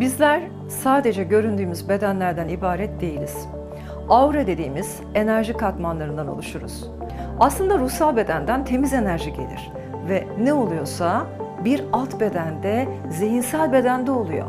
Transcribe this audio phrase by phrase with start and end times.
[0.00, 3.48] Bizler sadece göründüğümüz bedenlerden ibaret değiliz.
[4.08, 6.90] Aura dediğimiz enerji katmanlarından oluşuruz.
[7.40, 9.72] Aslında ruhsal bedenden temiz enerji gelir
[10.08, 11.26] ve ne oluyorsa
[11.64, 14.46] bir alt bedende, zihinsel bedende oluyor.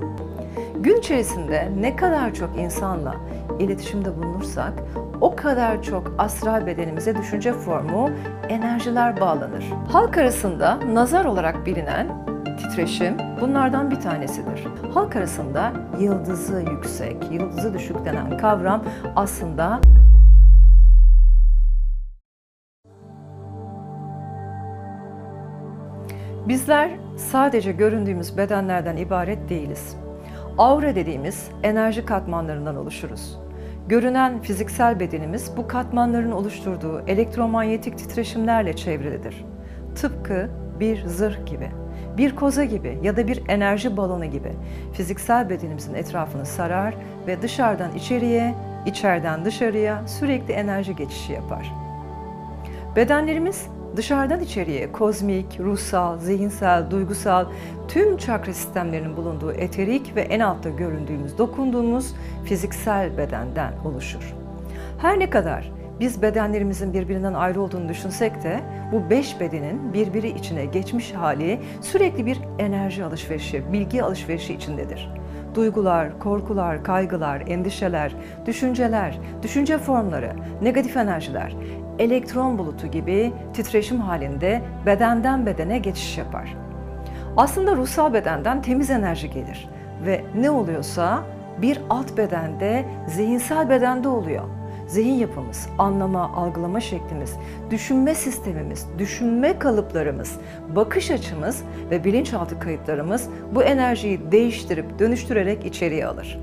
[0.76, 3.16] Gün içerisinde ne kadar çok insanla
[3.60, 4.74] iletişimde bulunursak
[5.22, 8.10] o kadar çok astral bedenimize düşünce formu,
[8.50, 9.66] enerjiler bağlanır.
[9.92, 12.31] Halk arasında nazar olarak bilinen
[12.62, 14.68] titreşim bunlardan bir tanesidir.
[14.94, 18.84] Halk arasında yıldızı yüksek, yıldızı düşük denen kavram
[19.16, 19.82] aslında
[26.48, 29.98] Bizler sadece göründüğümüz bedenlerden ibaret değiliz.
[30.58, 33.40] Aura dediğimiz enerji katmanlarından oluşuruz.
[33.88, 39.46] Görünen fiziksel bedenimiz bu katmanların oluşturduğu elektromanyetik titreşimlerle çevrilidir.
[39.96, 40.50] Tıpkı
[40.80, 41.72] bir zırh gibi,
[42.18, 44.52] bir koza gibi ya da bir enerji balonu gibi
[44.94, 46.96] fiziksel bedenimizin etrafını sarar
[47.28, 51.74] ve dışarıdan içeriye, içeriden dışarıya sürekli enerji geçişi yapar.
[52.96, 57.46] Bedenlerimiz dışarıdan içeriye kozmik, ruhsal, zihinsel, duygusal
[57.88, 62.16] tüm çakra sistemlerinin bulunduğu eterik ve en altta göründüğümüz, dokunduğumuz
[62.46, 64.34] fiziksel bedenden oluşur.
[64.98, 65.72] Her ne kadar
[66.02, 68.60] biz bedenlerimizin birbirinden ayrı olduğunu düşünsek de
[68.92, 75.10] bu beş bedenin birbiri içine geçmiş hali sürekli bir enerji alışverişi, bilgi alışverişi içindedir.
[75.56, 81.56] Duygular, korkular, kaygılar, endişeler, düşünceler, düşünce formları, negatif enerjiler,
[82.00, 86.56] elektron bulutu gibi titreşim halinde bedenden bedene geçiş yapar.
[87.38, 89.70] Aslında ruhsal bedenden temiz enerji gelir
[90.06, 91.24] ve ne oluyorsa
[91.62, 94.61] bir alt bedende, zihinsel bedende oluyor.
[94.92, 97.34] Zihin yapımız, anlama, algılama şeklimiz,
[97.70, 100.38] düşünme sistemimiz, düşünme kalıplarımız,
[100.76, 106.40] bakış açımız ve bilinçaltı kayıtlarımız bu enerjiyi değiştirip dönüştürerek içeriye alır.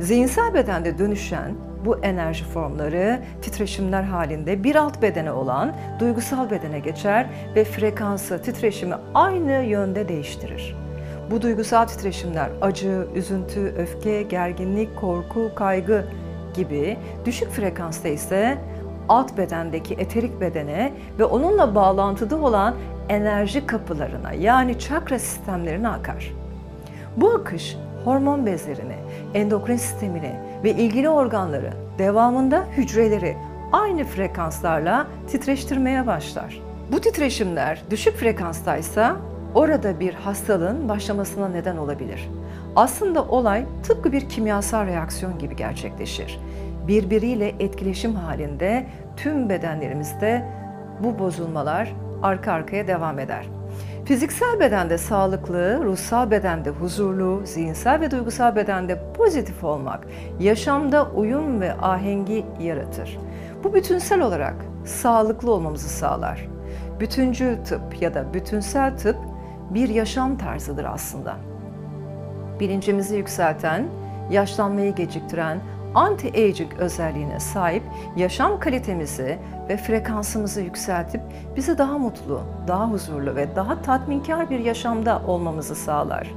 [0.00, 7.26] Zihinsel bedende dönüşen bu enerji formları titreşimler halinde bir alt bedene olan duygusal bedene geçer
[7.54, 10.76] ve frekansı, titreşimi aynı yönde değiştirir.
[11.30, 16.04] Bu duygusal titreşimler acı, üzüntü, öfke, gerginlik, korku, kaygı
[16.54, 18.58] gibi düşük frekansta ise
[19.08, 22.74] alt bedendeki eterik bedene ve onunla bağlantıda olan
[23.08, 26.32] enerji kapılarına yani çakra sistemlerine akar.
[27.16, 28.96] Bu akış hormon bezlerini,
[29.34, 30.32] endokrin sistemini
[30.64, 33.36] ve ilgili organları, devamında hücreleri
[33.72, 36.60] aynı frekanslarla titreştirmeye başlar.
[36.92, 39.16] Bu titreşimler düşük frekanstaysa
[39.54, 42.30] orada bir hastalığın başlamasına neden olabilir.
[42.76, 46.40] Aslında olay tıpkı bir kimyasal reaksiyon gibi gerçekleşir.
[46.88, 50.44] Birbiriyle etkileşim halinde tüm bedenlerimizde
[51.00, 53.46] bu bozulmalar arka arkaya devam eder.
[54.04, 60.06] Fiziksel bedende sağlıklı, ruhsal bedende huzurlu, zihinsel ve duygusal bedende pozitif olmak,
[60.40, 63.18] yaşamda uyum ve ahengi yaratır.
[63.64, 64.54] Bu bütünsel olarak
[64.84, 66.48] sağlıklı olmamızı sağlar.
[67.00, 69.16] Bütüncül tıp ya da bütünsel tıp
[69.74, 71.36] bir yaşam tarzıdır aslında.
[72.60, 73.86] Bilincimizi yükselten,
[74.30, 75.60] yaşlanmayı geciktiren,
[75.94, 77.82] anti-aging özelliğine sahip
[78.16, 81.20] yaşam kalitemizi ve frekansımızı yükseltip
[81.56, 86.30] bizi daha mutlu, daha huzurlu ve daha tatminkar bir yaşamda olmamızı sağlar.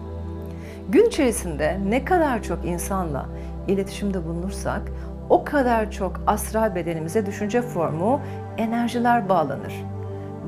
[0.89, 3.25] Gün içerisinde ne kadar çok insanla
[3.67, 4.81] iletişimde bulunursak
[5.29, 8.21] o kadar çok astral bedenimize düşünce formu,
[8.57, 9.73] enerjiler bağlanır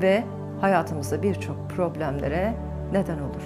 [0.02, 0.24] ve
[0.60, 2.54] hayatımızda birçok problemlere
[2.92, 3.42] neden olur.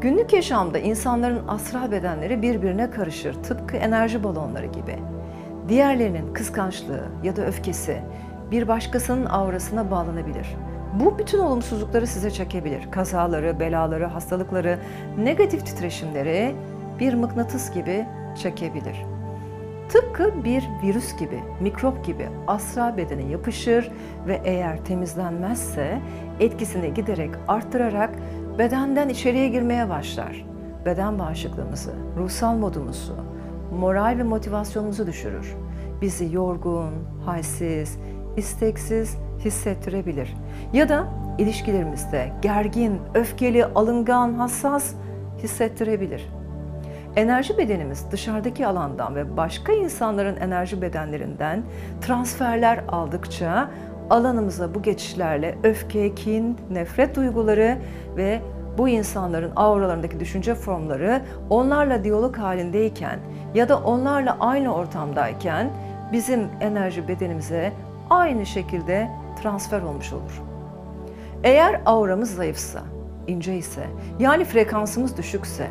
[0.00, 4.98] Günlük yaşamda insanların astral bedenleri birbirine karışır, tıpkı enerji balonları gibi.
[5.68, 8.02] Diğerlerinin kıskançlığı ya da öfkesi
[8.50, 10.46] bir başkasının aurasına bağlanabilir.
[11.00, 12.90] Bu bütün olumsuzlukları size çekebilir.
[12.90, 14.78] Kazaları, belaları, hastalıkları,
[15.18, 16.54] negatif titreşimleri
[17.00, 18.06] bir mıknatıs gibi
[18.42, 18.96] çekebilir.
[19.88, 23.90] Tıpkı bir virüs gibi, mikrop gibi astral bedene yapışır
[24.26, 25.98] ve eğer temizlenmezse
[26.40, 28.10] etkisini giderek arttırarak
[28.58, 30.46] bedenden içeriye girmeye başlar.
[30.86, 33.16] Beden bağışıklığımızı, ruhsal modumuzu,
[33.78, 35.56] moral ve motivasyonumuzu düşürür.
[36.00, 36.92] Bizi yorgun,
[37.24, 37.98] halsiz,
[38.36, 40.34] isteksiz hissettirebilir.
[40.72, 41.06] Ya da
[41.38, 44.94] ilişkilerimizde gergin, öfkeli, alıngan, hassas
[45.42, 46.28] hissettirebilir.
[47.16, 51.62] Enerji bedenimiz dışarıdaki alandan ve başka insanların enerji bedenlerinden
[52.00, 53.70] transferler aldıkça
[54.12, 57.78] alanımıza bu geçişlerle öfke, kin, nefret duyguları
[58.16, 58.40] ve
[58.78, 63.18] bu insanların auralarındaki düşünce formları onlarla diyalog halindeyken
[63.54, 65.70] ya da onlarla aynı ortamdayken
[66.12, 67.72] bizim enerji bedenimize
[68.10, 69.08] aynı şekilde
[69.42, 70.42] transfer olmuş olur.
[71.44, 72.82] Eğer auramız zayıfsa,
[73.26, 73.82] ince ise,
[74.18, 75.66] yani frekansımız düşükse,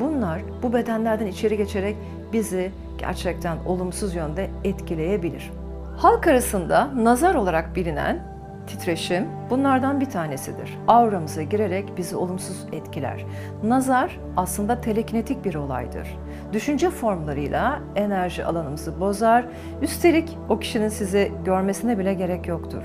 [0.00, 1.96] Bunlar bu bedenlerden içeri geçerek
[2.32, 5.50] bizi gerçekten olumsuz yönde etkileyebilir.
[5.96, 8.18] Halk arasında nazar olarak bilinen
[8.66, 10.78] titreşim bunlardan bir tanesidir.
[10.88, 13.24] Auramıza girerek bizi olumsuz etkiler.
[13.62, 16.18] Nazar aslında telekinetik bir olaydır.
[16.52, 19.46] Düşünce formlarıyla enerji alanımızı bozar.
[19.82, 22.82] Üstelik o kişinin sizi görmesine bile gerek yoktur.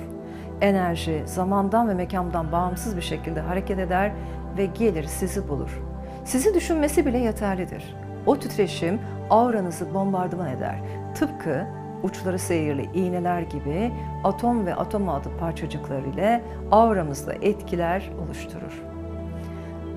[0.62, 4.12] Enerji zamandan ve mekandan bağımsız bir şekilde hareket eder
[4.58, 5.82] ve gelir sizi bulur.
[6.26, 7.96] Sizi düşünmesi bile yeterlidir.
[8.26, 9.00] O titreşim
[9.30, 10.76] auranızı bombardıman eder.
[11.16, 13.92] Tıpkı uçları seyirli iğneler gibi
[14.24, 18.84] atom ve atom altı parçacıkları ile auramızda etkiler oluşturur.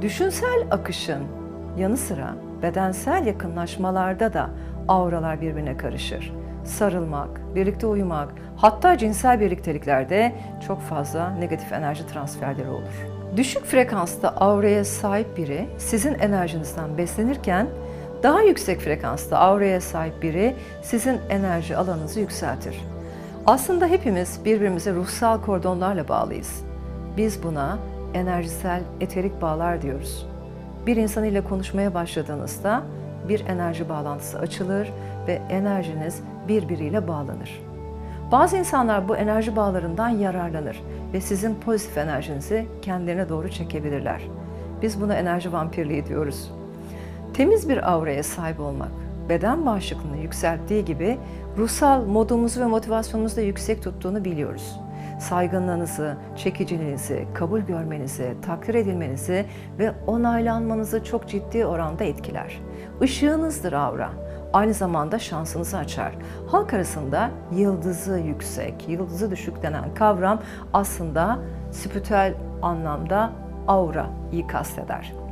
[0.02, 1.22] Düşünsel akışın
[1.78, 4.50] yanı sıra bedensel yakınlaşmalarda da
[4.88, 6.32] auralar birbirine karışır.
[6.64, 10.32] Sarılmak, birlikte uyumak, hatta cinsel birlikteliklerde
[10.66, 13.06] çok fazla negatif enerji transferleri olur.
[13.36, 17.66] Düşük frekansta auraya sahip biri sizin enerjinizden beslenirken
[18.24, 22.84] daha yüksek frekansta auraya sahip biri sizin enerji alanınızı yükseltir.
[23.46, 26.64] Aslında hepimiz birbirimize ruhsal kordonlarla bağlıyız.
[27.16, 27.78] Biz buna
[28.14, 30.26] enerjisel eterik bağlar diyoruz.
[30.86, 32.82] Bir insan ile konuşmaya başladığınızda
[33.28, 34.92] bir enerji bağlantısı açılır
[35.26, 37.62] ve enerjiniz birbiriyle bağlanır.
[38.32, 40.82] Bazı insanlar bu enerji bağlarından yararlanır
[41.12, 44.22] ve sizin pozitif enerjinizi kendilerine doğru çekebilirler.
[44.82, 46.50] Biz buna enerji vampirliği diyoruz.
[47.34, 48.88] Temiz bir auraya sahip olmak,
[49.28, 51.18] beden bağışıklığını yükselttiği gibi
[51.58, 54.80] ruhsal modumuzu ve motivasyonumuzu da yüksek tuttuğunu biliyoruz.
[55.20, 59.46] Saygınlığınızı, çekiciliğinizi, kabul görmenizi, takdir edilmenizi
[59.78, 62.60] ve onaylanmanızı çok ciddi oranda etkiler.
[63.02, 64.10] Işığınızdır aura.
[64.52, 66.14] Aynı zamanda şansınızı açar.
[66.46, 70.42] Halk arasında yıldızı yüksek, yıldızı düşük denen kavram
[70.72, 71.38] aslında
[71.72, 73.32] spiritüel anlamda
[73.68, 75.23] aura iyi kasteder.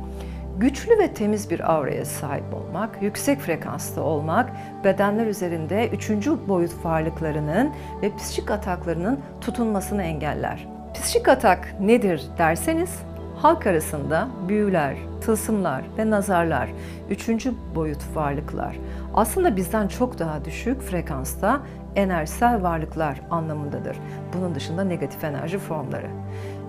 [0.57, 4.51] Güçlü ve temiz bir auraya sahip olmak, yüksek frekansta olmak,
[4.83, 7.71] bedenler üzerinde üçüncü boyut varlıklarının
[8.01, 10.67] ve psikik ataklarının tutunmasını engeller.
[10.93, 12.99] Psikik atak nedir derseniz,
[13.35, 16.69] halk arasında büyüler, tılsımlar ve nazarlar,
[17.09, 18.77] üçüncü boyut varlıklar
[19.13, 21.61] aslında bizden çok daha düşük frekansta
[21.95, 23.97] enerjisel varlıklar anlamındadır.
[24.33, 26.07] Bunun dışında negatif enerji formları.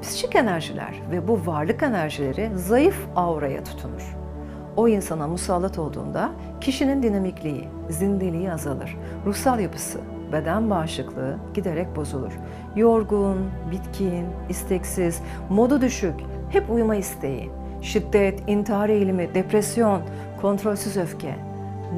[0.05, 4.17] Psikik enerjiler ve bu varlık enerjileri zayıf auraya tutunur.
[4.77, 6.31] O insana musallat olduğunda
[6.61, 8.97] kişinin dinamikliği, zindeliği azalır.
[9.27, 10.01] Ruhsal yapısı,
[10.33, 12.33] beden bağışıklığı giderek bozulur.
[12.77, 16.15] Yorgun, bitkin, isteksiz, modu düşük,
[16.51, 17.51] hep uyuma isteği,
[17.83, 20.03] şiddet, intihar eğilimi, depresyon,
[20.41, 21.35] kontrolsüz öfke,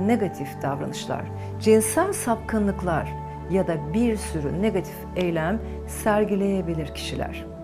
[0.07, 1.23] negatif davranışlar,
[1.61, 3.09] cinsel sapkınlıklar
[3.51, 7.56] ya da bir sürü negatif eylem sergileyebilir kişiler.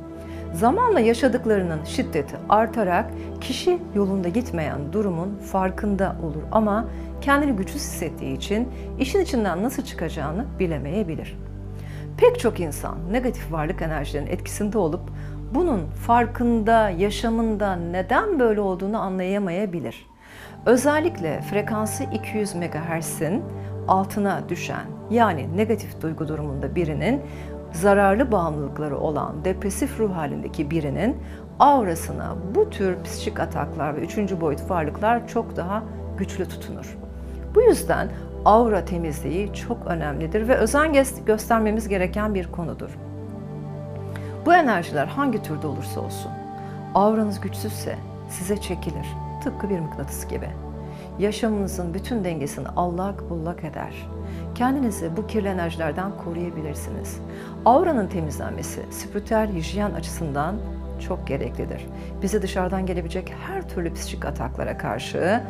[0.52, 3.10] Zamanla yaşadıklarının şiddeti artarak
[3.40, 6.88] kişi yolunda gitmeyen durumun farkında olur ama
[7.20, 8.68] kendini güçsüz hissettiği için
[8.98, 11.38] işin içinden nasıl çıkacağını bilemeyebilir.
[12.16, 15.10] Pek çok insan negatif varlık enerjilerinin etkisinde olup
[15.54, 20.06] bunun farkında, yaşamında neden böyle olduğunu anlayamayabilir.
[20.66, 23.42] Özellikle frekansı 200 MHz'in
[23.88, 27.20] altına düşen yani negatif duygu durumunda birinin
[27.72, 31.16] zararlı bağımlılıkları olan depresif ruh halindeki birinin
[31.58, 35.82] aurasına bu tür psikik ataklar ve üçüncü boyut varlıklar çok daha
[36.18, 36.98] güçlü tutunur.
[37.54, 38.08] Bu yüzden
[38.44, 40.92] aura temizliği çok önemlidir ve özen
[41.26, 42.90] göstermemiz gereken bir konudur.
[44.46, 46.30] Bu enerjiler hangi türde olursa olsun,
[46.94, 47.96] auranız güçsüzse
[48.28, 49.06] size çekilir.
[49.44, 50.48] Tıpkı bir mıknatıs gibi.
[51.18, 54.08] Yaşamınızın bütün dengesini allak bullak eder.
[54.54, 57.20] Kendinizi bu kirli enerjilerden koruyabilirsiniz.
[57.64, 60.56] Auranın temizlenmesi spiritüel hijyen açısından
[61.00, 61.86] çok gereklidir.
[62.22, 65.40] Bize dışarıdan gelebilecek her türlü psikik ataklara karşı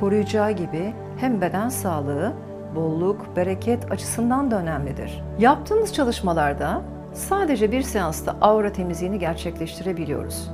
[0.00, 2.32] koruyacağı gibi hem beden sağlığı,
[2.74, 5.22] bolluk, bereket açısından da önemlidir.
[5.38, 10.50] Yaptığımız çalışmalarda sadece bir seansta aura temizliğini gerçekleştirebiliyoruz.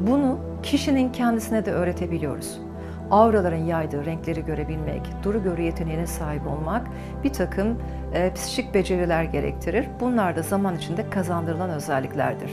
[0.00, 2.60] Bunu kişinin kendisine de öğretebiliyoruz.
[3.10, 6.86] Auraların yaydığı renkleri görebilmek, duru görü yeteneğine sahip olmak
[7.24, 7.78] bir takım
[8.14, 9.88] e, psikik beceriler gerektirir.
[10.00, 12.50] Bunlar da zaman içinde kazandırılan özelliklerdir.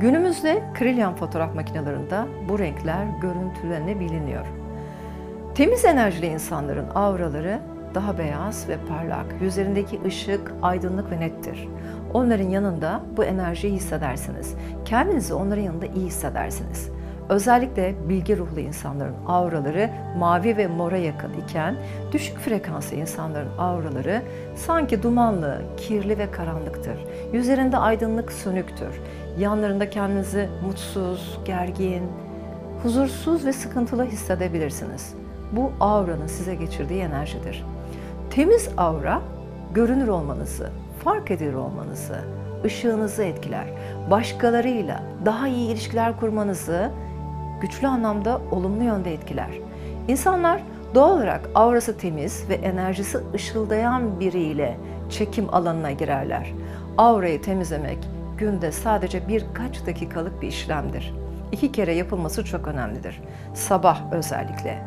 [0.00, 4.46] Günümüzde Krillian fotoğraf makinelerinde bu renkler görüntülenebiliniyor.
[5.54, 7.60] Temiz enerjili insanların auraları
[7.94, 11.68] daha beyaz ve parlak, yüzlerindeki ışık aydınlık ve nettir.
[12.12, 14.54] Onların yanında bu enerjiyi hissedersiniz.
[14.84, 16.90] Kendinizi onların yanında iyi hissedersiniz.
[17.28, 21.76] Özellikle bilgi ruhlu insanların auraları mavi ve mora yakın iken
[22.12, 24.22] düşük frekanslı insanların auraları
[24.56, 26.98] sanki dumanlı, kirli ve karanlıktır.
[27.32, 29.00] Yüzlerinde aydınlık sönüktür.
[29.38, 32.02] Yanlarında kendinizi mutsuz, gergin,
[32.82, 35.14] huzursuz ve sıkıntılı hissedebilirsiniz.
[35.52, 37.64] Bu auranın size geçirdiği enerjidir.
[38.30, 39.22] Temiz aura
[39.74, 40.70] görünür olmanızı,
[41.04, 42.16] fark edilir olmanızı,
[42.64, 43.66] ışığınızı etkiler.
[44.10, 46.90] Başkalarıyla daha iyi ilişkiler kurmanızı
[47.60, 49.50] güçlü anlamda olumlu yönde etkiler.
[50.08, 50.62] İnsanlar
[50.94, 54.76] doğal olarak aurası temiz ve enerjisi ışıldayan biriyle
[55.10, 56.52] çekim alanına girerler.
[56.98, 57.98] Aurayı temizlemek
[58.38, 61.14] günde sadece birkaç dakikalık bir işlemdir.
[61.52, 63.22] İki kere yapılması çok önemlidir.
[63.54, 64.82] Sabah özellikle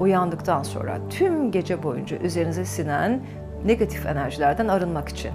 [0.00, 3.20] uyandıktan sonra tüm gece boyunca üzerinize sinen
[3.66, 5.30] negatif enerjilerden arınmak için.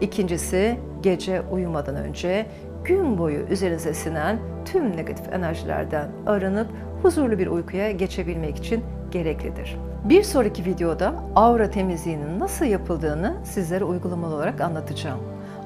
[0.00, 2.46] İkincisi gece uyumadan önce
[2.84, 6.66] gün boyu üzerinize sinen tüm negatif enerjilerden arınıp
[7.02, 9.76] huzurlu bir uykuya geçebilmek için gereklidir.
[10.04, 15.20] Bir sonraki videoda aura temizliğinin nasıl yapıldığını sizlere uygulamalı olarak anlatacağım.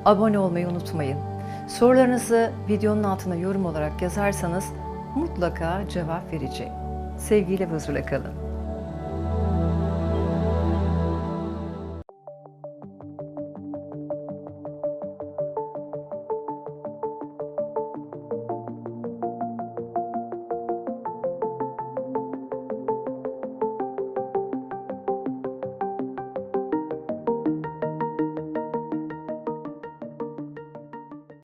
[0.04, 1.19] Abone olmayı unutmayın.
[1.69, 4.64] Sorularınızı videonun altına yorum olarak yazarsanız
[5.16, 6.73] mutlaka cevap vereceğim.
[7.19, 8.41] Sevgiyle ve huzurla kalın.